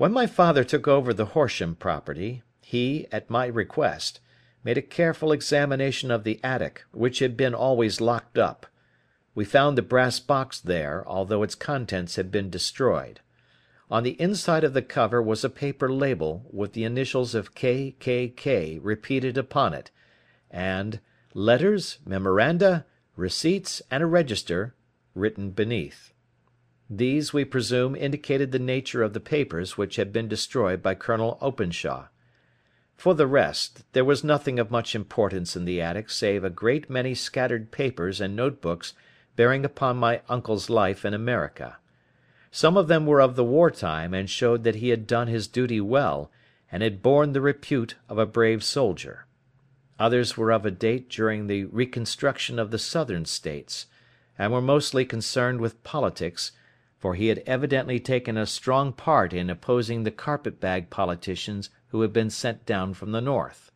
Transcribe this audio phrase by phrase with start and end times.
[0.00, 4.18] When my father took over the Horsham property, he, at my request,
[4.64, 8.64] made a careful examination of the attic, which had been always locked up.
[9.34, 13.20] We found the brass box there, although its contents had been destroyed.
[13.90, 17.94] On the inside of the cover was a paper label, with the initials of K.
[18.00, 18.28] K.
[18.28, 18.78] K.
[18.78, 19.90] repeated upon it,
[20.50, 21.00] and
[21.34, 22.86] "Letters, Memoranda,
[23.16, 24.74] Receipts, and a Register,"
[25.14, 26.09] written beneath.
[26.92, 31.38] These, we presume, indicated the nature of the papers which had been destroyed by Colonel
[31.40, 32.08] Openshaw.
[32.96, 36.90] For the rest, there was nothing of much importance in the attic save a great
[36.90, 38.92] many scattered papers and note books
[39.36, 41.78] bearing upon my uncle's life in America.
[42.50, 45.46] Some of them were of the war time, and showed that he had done his
[45.46, 46.30] duty well,
[46.72, 49.26] and had borne the repute of a brave soldier.
[50.00, 53.86] Others were of a date during the reconstruction of the Southern States,
[54.36, 56.50] and were mostly concerned with politics,
[57.00, 62.02] for he had evidently taken a strong part in opposing the carpet bag politicians who
[62.02, 63.72] had been sent down from the North.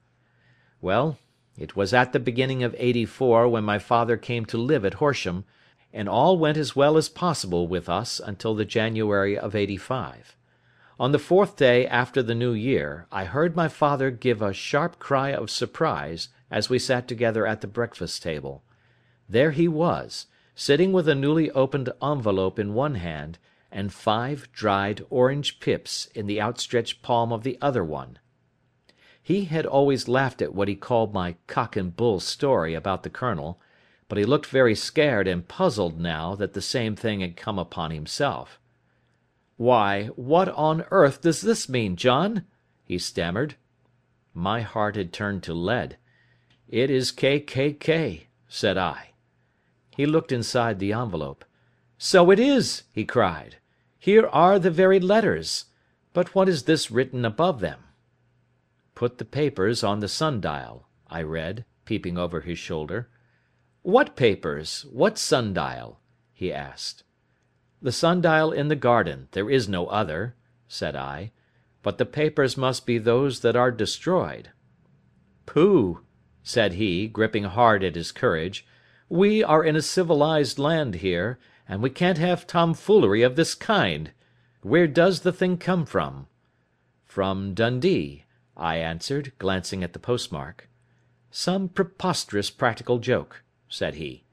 [0.82, 1.18] Well,
[1.56, 5.46] it was at the beginning of '84 when my father came to live at Horsham,
[5.90, 10.36] and all went as well as possible with us until the January of '85.
[11.00, 14.98] On the fourth day after the New Year I heard my father give a sharp
[14.98, 18.62] cry of surprise as we sat together at the breakfast table.
[19.28, 23.38] There he was sitting with a newly opened envelope in one hand,
[23.72, 28.18] and five dried orange pips in the outstretched palm of the other one.
[29.20, 33.10] He had always laughed at what he called my cock and bull story about the
[33.10, 33.58] Colonel,
[34.08, 37.90] but he looked very scared and puzzled now that the same thing had come upon
[37.90, 38.60] himself.
[39.56, 42.44] "Why, what on earth does this mean, John?"
[42.84, 43.56] he stammered.
[44.34, 45.96] My heart had turned to lead.
[46.68, 47.40] "It is K.
[47.40, 47.72] K.
[47.72, 49.13] K.," said I.
[49.96, 51.44] He looked inside the envelope.
[51.98, 53.58] "So it is!" he cried.
[53.96, 55.66] "Here are the very letters.
[56.12, 57.84] But what is this written above them?"
[58.96, 63.08] "Put the papers on the sundial," I read, peeping over his shoulder.
[63.82, 64.84] "What papers?
[64.90, 66.00] What sundial?"
[66.32, 67.04] he asked.
[67.80, 70.34] "The sundial in the garden; there is no other,"
[70.66, 71.30] said I.
[71.84, 74.50] "But the papers must be those that are destroyed."
[75.46, 76.00] "Pooh!"
[76.42, 78.66] said he, gripping hard at his courage.
[79.14, 81.38] We are in a civilised land here,
[81.68, 84.10] and we can't have tomfoolery of this kind.
[84.62, 86.26] Where does the thing come from?"
[87.04, 88.24] "From Dundee,"
[88.56, 90.68] I answered, glancing at the postmark.
[91.30, 94.24] "Some preposterous practical joke," said he.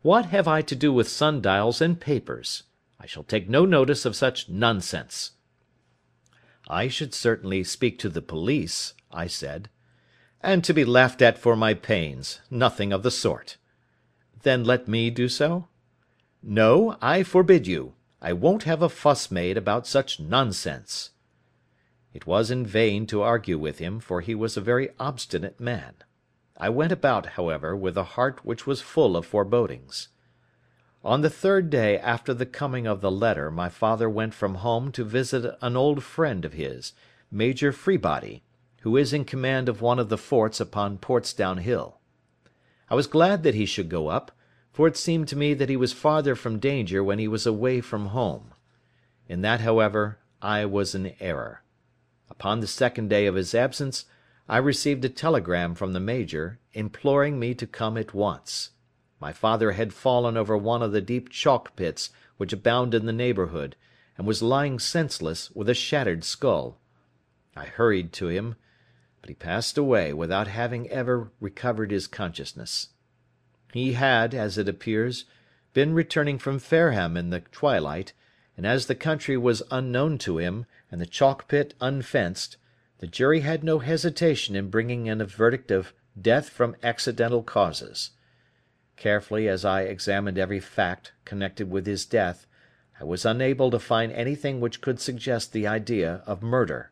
[0.00, 2.62] "What have I to do with sundials and papers?
[2.98, 5.32] I shall take no notice of such nonsense."
[6.66, 9.68] "I should certainly speak to the police," I said.
[10.40, 12.40] "And to be laughed at for my pains.
[12.50, 13.58] Nothing of the sort."
[14.42, 15.68] "Then let me do so?"
[16.42, 17.94] "No, I forbid you.
[18.22, 21.10] I won't have a fuss made about such nonsense."
[22.12, 25.94] It was in vain to argue with him, for he was a very obstinate man.
[26.56, 30.08] I went about, however, with a heart which was full of forebodings.
[31.04, 34.90] On the third day after the coming of the letter my father went from home
[34.92, 36.92] to visit an old friend of his,
[37.30, 38.42] Major Freebody,
[38.80, 41.99] who is in command of one of the forts upon Portsdown Hill.
[42.90, 44.32] I was glad that he should go up,
[44.72, 47.80] for it seemed to me that he was farther from danger when he was away
[47.80, 48.52] from home.
[49.28, 51.62] In that, however, I was in error.
[52.28, 54.06] Upon the second day of his absence
[54.48, 58.70] I received a telegram from the major, imploring me to come at once.
[59.20, 63.12] My father had fallen over one of the deep chalk pits which abound in the
[63.12, 63.76] neighbourhood,
[64.18, 66.80] and was lying senseless, with a shattered skull.
[67.54, 68.56] I hurried to him
[69.20, 72.88] but he passed away without having ever recovered his consciousness.
[73.72, 75.24] He had, as it appears,
[75.72, 78.12] been returning from Fareham in the twilight,
[78.56, 82.56] and as the country was unknown to him, and the chalk pit unfenced,
[82.98, 88.10] the jury had no hesitation in bringing in a verdict of death from accidental causes.
[88.96, 92.46] Carefully as I examined every fact connected with his death,
[93.00, 96.90] I was unable to find anything which could suggest the idea of murder.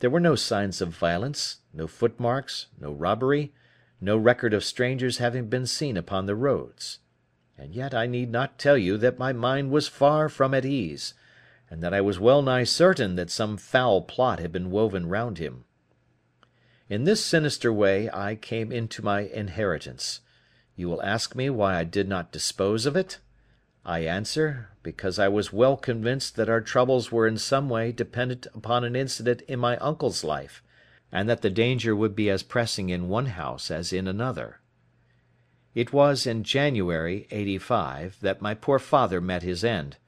[0.00, 3.52] There were no signs of violence, no footmarks, no robbery,
[4.00, 7.00] no record of strangers having been seen upon the roads.
[7.56, 11.14] And yet I need not tell you that my mind was far from at ease,
[11.68, 15.38] and that I was well nigh certain that some foul plot had been woven round
[15.38, 15.64] him.
[16.88, 20.20] In this sinister way I came into my inheritance.
[20.76, 23.18] You will ask me why I did not dispose of it?
[23.84, 28.46] I answer, because I was well convinced that our troubles were in some way dependent
[28.54, 30.62] upon an incident in my uncle's life,
[31.12, 34.60] and that the danger would be as pressing in one house as in another.
[35.74, 39.98] It was in January, '85, that my poor father met his end,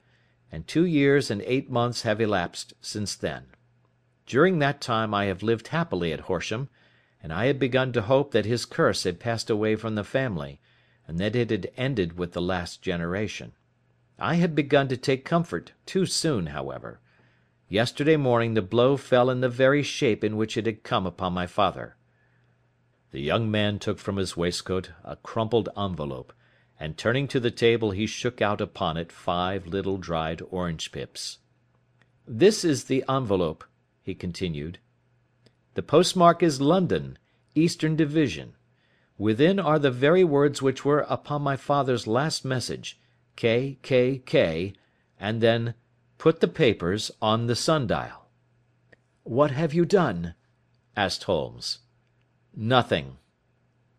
[0.51, 3.43] and two years and eight months have elapsed since then.
[4.25, 6.69] During that time I have lived happily at Horsham,
[7.21, 10.59] and I had begun to hope that his curse had passed away from the family,
[11.07, 13.51] and that it had ended with the last generation.
[14.21, 16.99] I had begun to take comfort too soon, however.
[17.67, 21.33] Yesterday morning the blow fell in the very shape in which it had come upon
[21.33, 21.95] my father.
[23.09, 26.33] The young man took from his waistcoat a crumpled envelope,
[26.79, 31.39] and turning to the table he shook out upon it five little dried orange pips.
[32.27, 33.63] "This is the envelope,"
[34.03, 34.77] he continued.
[35.73, 37.17] "The postmark is London,
[37.55, 38.53] Eastern Division.
[39.17, 42.99] Within are the very words which were upon my father's last message,
[43.37, 43.77] K.
[43.81, 44.17] K.
[44.17, 44.73] K.,
[45.19, 45.73] and then
[46.17, 48.27] "Put the papers on the sundial.'"
[49.23, 50.35] "What have you done?"
[50.97, 51.79] asked Holmes.
[52.53, 53.19] "Nothing."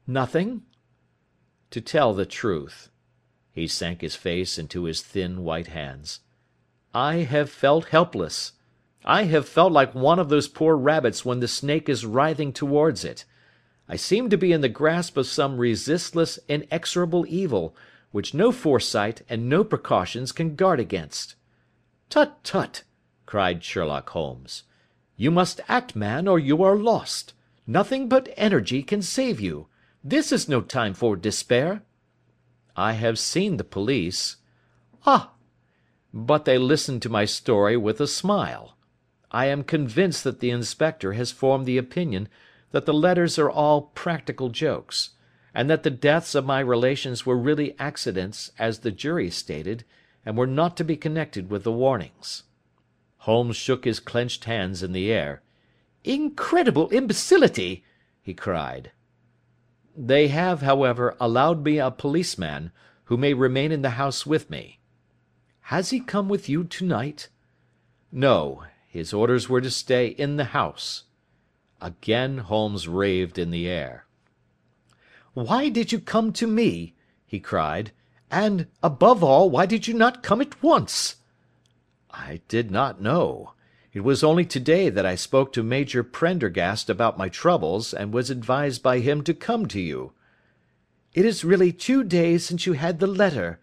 [0.06, 0.64] "Nothing?"
[1.70, 2.90] To tell the truth,"
[3.50, 6.20] he sank his face into his thin white hands,
[6.93, 8.52] "I have felt helpless.
[9.05, 13.02] I have felt like one of those poor rabbits when the snake is writhing towards
[13.05, 13.25] it.
[13.88, 17.75] I seem to be in the grasp of some resistless, inexorable evil,
[18.12, 21.35] which no foresight and no precautions can guard against."
[22.09, 22.85] "Tut, tut!"
[23.26, 24.62] cried Sherlock Holmes.
[25.17, 27.35] "You must act, man, or you are lost.
[27.67, 29.67] Nothing but energy can save you.
[30.05, 31.82] This is no time for despair."
[32.76, 34.37] "I have seen the police."
[35.06, 35.32] "Ah!
[36.12, 38.76] But they listened to my story with a smile.
[39.31, 42.29] I am convinced that the inspector has formed the opinion
[42.73, 45.11] that the letters are all practical jokes,
[45.55, 49.85] and that the deaths of my relations were really accidents as the jury stated,
[50.25, 52.45] and were not to be connected with the warnings."
[53.19, 55.43] Holmes shook his clenched hands in the air.
[56.05, 57.85] "Incredible imbecility!"
[58.23, 58.93] he cried.
[59.97, 62.73] They have, however, allowed me a policeman,
[63.05, 64.81] who may remain in the house with me."
[65.67, 67.29] "Has he come with you to night?"
[68.11, 68.65] "No.
[68.89, 71.05] His orders were to stay in the house."
[71.81, 74.07] Again Holmes raved in the air.
[75.34, 76.94] "Why did you come to me?"
[77.25, 77.93] he cried.
[78.31, 81.17] "And, above all, why did you not come at once?"
[82.11, 83.55] "I did not know.
[83.94, 88.12] It was only to day that I spoke to Major Prendergast about my troubles, and
[88.12, 90.12] was advised by him to come to you."
[91.14, 93.58] "It is really two days since you had the letter.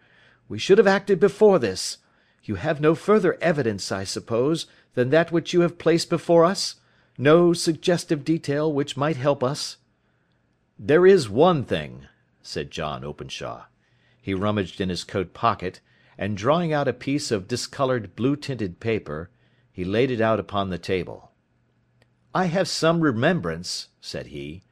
[0.48, 1.98] We should have acted before this.
[2.42, 6.80] You have no further evidence, I suppose, than that which you have placed before us?
[7.16, 9.76] No suggestive detail which might help us?"
[10.82, 12.06] "There is one thing,"
[12.40, 13.66] said John Openshaw.
[14.18, 15.82] He rummaged in his coat pocket,
[16.16, 19.28] and drawing out a piece of discoloured blue tinted paper.
[19.70, 21.32] He laid it out upon the table.
[22.34, 24.62] "I have some remembrance," said he,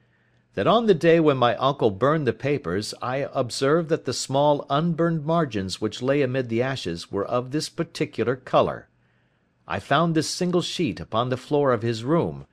[0.54, 4.64] "that on the day when my uncle burned the papers I observed that the small
[4.70, 8.88] unburned margins which lay amid the ashes were of this particular colour.
[9.66, 12.46] I found this single sheet upon the floor of his room,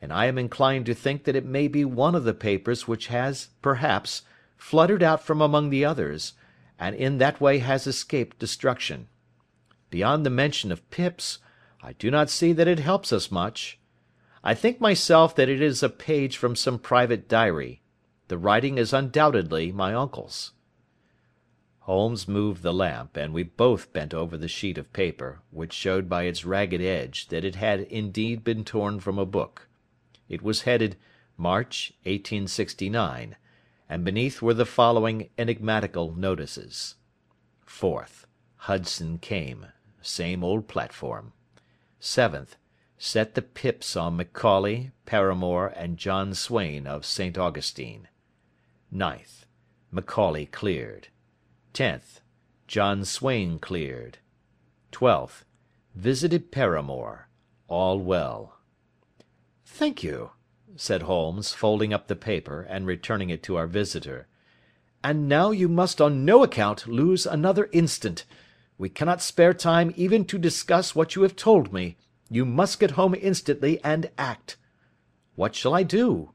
[0.00, 3.08] and I am inclined to think that it may be one of the papers which
[3.08, 4.22] has, perhaps,
[4.56, 6.34] fluttered out from among the others,
[6.78, 9.08] and in that way has escaped destruction.
[9.90, 11.38] Beyond the mention of pips.
[11.82, 13.78] I do not see that it helps us much.
[14.42, 17.82] I think myself that it is a page from some private diary.
[18.28, 20.52] The writing is undoubtedly my uncle's."
[21.80, 26.08] Holmes moved the lamp, and we both bent over the sheet of paper, which showed
[26.08, 29.66] by its ragged edge that it had indeed been torn from a book.
[30.30, 30.96] It was headed
[31.36, 33.34] March, 1869,
[33.88, 36.94] and beneath were the following enigmatical notices:
[37.66, 38.26] "4th.
[38.54, 39.66] Hudson came.
[40.00, 41.32] Same old platform.
[42.00, 42.54] 7th.
[42.96, 47.36] Set the pips on Macaulay, Paramore, and John Swain of St.
[47.36, 48.06] Augustine.
[48.94, 49.46] 9th.
[49.90, 51.08] Macaulay cleared.
[51.74, 52.20] 10th.
[52.68, 54.18] John Swain cleared.
[54.92, 55.42] 12th.
[55.96, 57.28] Visited Paramore.
[57.66, 58.59] All well.
[59.72, 60.32] "Thank you,"
[60.74, 64.26] said Holmes, folding up the paper, and returning it to our visitor.
[65.04, 68.24] "And now you must on no account lose another instant.
[68.78, 71.96] We cannot spare time even to discuss what you have told me.
[72.28, 74.56] You must get home instantly and act."
[75.36, 76.32] "What shall I do?"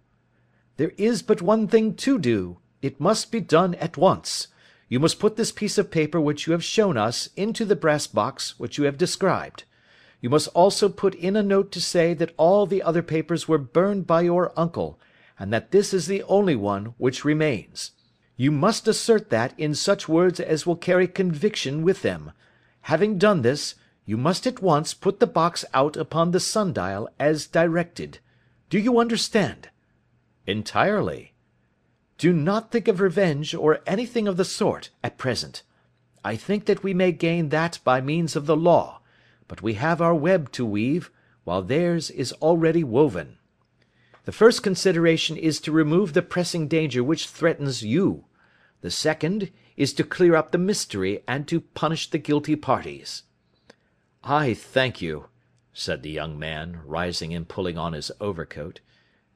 [0.77, 2.59] "There is but one thing to do.
[2.81, 4.47] It must be done at once.
[4.87, 8.07] You must put this piece of paper which you have shown us into the brass
[8.07, 9.65] box which you have described.
[10.25, 13.59] You must also put in a note to say that all the other papers were
[13.59, 14.99] burned by your uncle,
[15.37, 17.91] and that this is the only one which remains.
[18.35, 22.31] You must assert that in such words as will carry conviction with them.
[22.89, 27.45] Having done this, you must at once put the box out upon the sundial as
[27.45, 28.17] directed.
[28.71, 29.69] Do you understand?"
[30.47, 31.35] "Entirely."
[32.17, 35.61] "Do not think of revenge, or anything of the sort, at present.
[36.23, 39.01] I think that we may gain that by means of the law,
[39.47, 41.11] but we have our web to weave,
[41.43, 43.37] while theirs is already woven.
[44.23, 48.25] The first consideration is to remove the pressing danger which threatens you.
[48.81, 53.23] The second is to clear up the mystery and to punish the guilty parties."
[54.23, 55.29] "I thank you,"
[55.73, 58.79] said the young man, rising and pulling on his overcoat.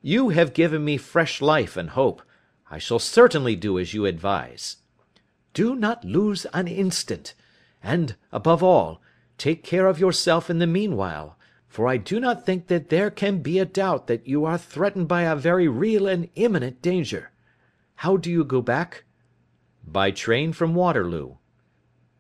[0.01, 2.23] "You have given me fresh life and hope.
[2.71, 4.77] I shall certainly do as you advise.
[5.53, 7.33] Do not lose an instant.
[7.83, 9.01] And, above all,
[9.39, 13.41] take care of yourself in the meanwhile, for I do not think that there can
[13.41, 17.31] be a doubt that you are threatened by a very real and imminent danger.
[17.95, 19.05] How do you go back?"
[19.83, 21.37] "By train from Waterloo."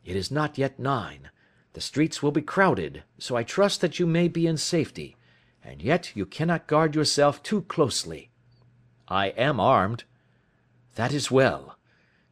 [0.03, 1.29] "It is not yet nine.
[1.73, 5.15] The streets will be crowded, so I trust that you may be in safety.
[5.63, 8.31] And yet you cannot guard yourself too closely."
[9.07, 10.05] "I am armed."
[10.95, 11.77] "That is well.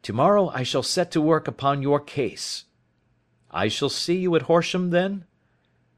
[0.04, 2.66] To morrow I shall set to work upon your case."
[3.50, 5.24] "I shall see you at Horsham, then?"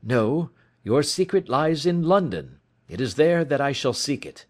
[0.03, 0.51] "No.
[0.83, 2.59] Your secret lies in London.
[2.87, 4.45] It is there that I shall seek it."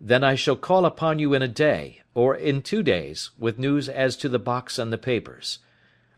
[0.00, 3.86] "Then I shall call upon you in a day, or in two days, with news
[3.86, 5.58] as to the box and the papers.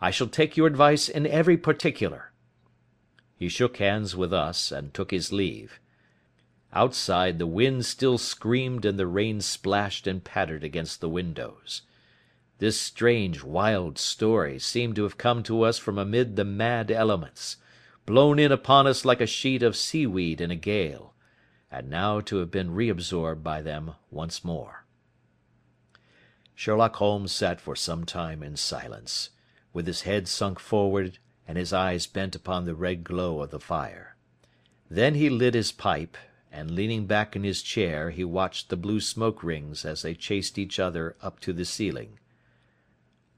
[0.01, 2.31] I shall take your advice in every particular."
[3.35, 5.81] He shook hands with us, and took his leave.
[6.73, 11.83] Outside the wind still screamed and the rain splashed and pattered against the windows.
[12.62, 17.57] This strange, wild story seemed to have come to us from amid the mad elements,
[18.07, 21.12] blown in upon us like a sheet of seaweed in a gale,
[21.73, 24.85] and now to have been reabsorbed by them once more.
[26.54, 29.31] Sherlock Holmes sat for some time in silence
[29.73, 33.59] with his head sunk forward and his eyes bent upon the red glow of the
[33.59, 34.14] fire.
[34.88, 36.16] Then he lit his pipe,
[36.52, 40.59] and leaning back in his chair he watched the blue smoke rings as they chased
[40.59, 42.21] each other up to the ceiling.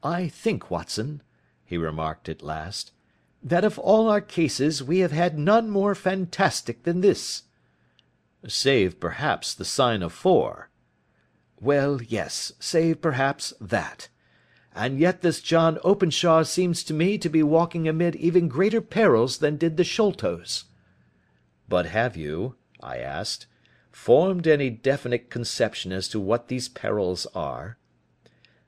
[0.06, 1.22] "I think, Watson,"
[1.64, 2.92] he remarked at last,
[3.42, 7.44] "that of all our cases we have had none more fantastic than this."
[8.46, 10.68] "Save, perhaps, the sign of four."
[11.58, 14.10] "Well, yes, save, perhaps, that.
[14.74, 19.38] And yet this John Openshaw seems to me to be walking amid even greater perils
[19.38, 20.64] than did the Sholtos."
[21.66, 23.46] "But have you," I asked,
[23.90, 27.78] "formed any definite conception as to what these perils are?"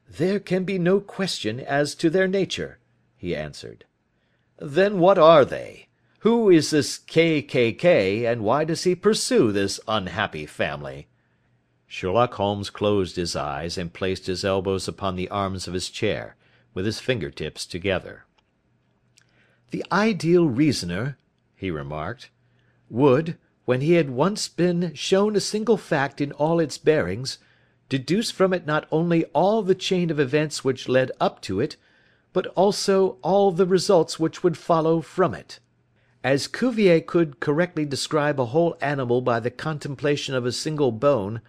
[0.08, 2.78] "There can be no question as to their nature,"
[3.16, 3.84] he answered.
[4.58, 5.88] "Then what are they?
[6.20, 7.42] Who is this K.
[7.42, 7.72] K.
[7.72, 11.08] K., and why does he pursue this unhappy family?"
[11.88, 16.36] Sherlock Holmes closed his eyes and placed his elbows upon the arms of his chair,
[16.72, 18.26] with his finger tips together.
[19.72, 21.18] "The ideal reasoner,"
[21.56, 22.30] he remarked,
[22.88, 27.38] "would, when he had once been shown a single fact in all its bearings,
[27.88, 31.76] deduce from it not only all the chain of events which led up to it,
[32.33, 35.59] but also all the results which would follow from it.
[36.25, 41.40] As Cuvier could correctly describe a whole animal by the contemplation of a single bone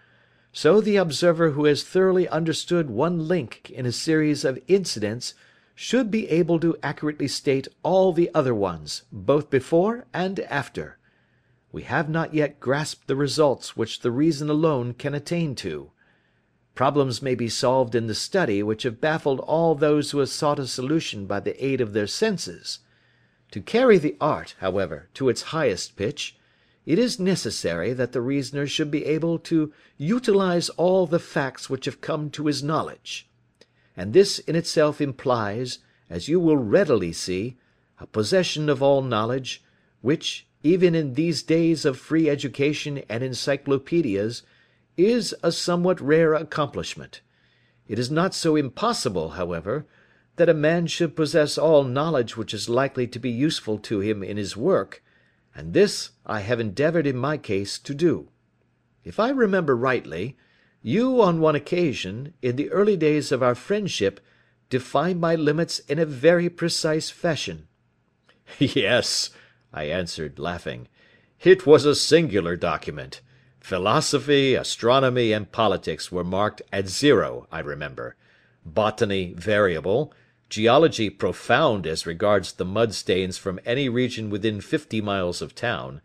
[0.58, 5.36] so the observer who has thoroughly understood one link in a series of incidents
[5.76, 10.98] should be able to accurately state all the other ones, both before and after.
[11.72, 15.92] We have not yet grasped the results which the reason alone can attain to.
[16.78, 20.60] Problems may be solved in the study which have baffled all those who have sought
[20.60, 22.82] a solution by the aid of their senses.
[23.50, 26.38] To carry the art, however, to its highest pitch,
[26.86, 31.86] it is necessary that the reasoner should be able to utilise all the facts which
[31.86, 33.28] have come to his knowledge.
[33.96, 35.80] And this in itself implies,
[36.12, 37.58] as you will readily see,
[38.00, 39.64] a possession of all knowledge,
[40.02, 44.44] which, even in these days of free education and encyclopedias,
[44.98, 47.22] is a somewhat rare accomplishment.
[47.88, 49.86] It is not so impossible, however,
[50.36, 54.24] that a man should possess all knowledge which is likely to be useful to him
[54.24, 55.04] in his work,
[55.56, 58.30] and this I have endeavoured in my case to do.
[59.04, 60.38] If I remember rightly,
[60.82, 64.20] you on one occasion, in the early days of our friendship,
[64.70, 67.68] defined my limits in a very precise fashion."
[68.60, 69.32] "Yes,"
[69.74, 70.88] I answered, laughing,
[71.42, 73.22] "it was a singular document.
[73.68, 78.16] Philosophy, astronomy, and politics were marked at zero, I remember;
[78.66, 80.14] botany variable.
[80.48, 86.00] Geology profound as regards the mud stains from any region within fifty miles of town,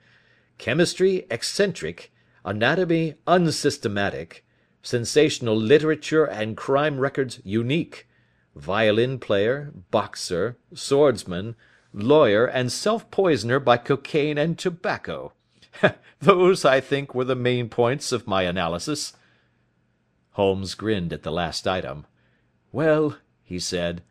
[0.59, 2.11] chemistry eccentric,
[2.45, 4.45] anatomy unsystematic,
[4.83, 8.09] sensational literature and crime records unique,
[8.57, 11.55] violin player, boxer, swordsman,
[11.95, 15.33] lawyer, and self poisoner by cocaine and tobacco.
[16.21, 19.15] Those, I think, were the main points of my analysis."
[20.33, 22.07] Holmes grinned at the last item.
[22.73, 24.03] "Well," he said.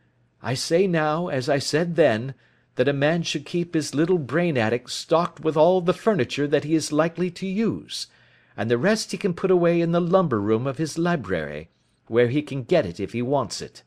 [0.42, 2.34] I say now, as I said then,
[2.76, 6.64] that a man should keep his little brain attic stocked with all the furniture that
[6.64, 8.08] he is likely to use,
[8.58, 11.70] and the rest he can put away in the lumber room of his library,
[12.08, 13.84] where he can get it if he wants it.